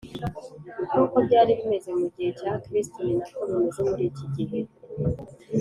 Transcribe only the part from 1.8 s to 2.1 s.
mu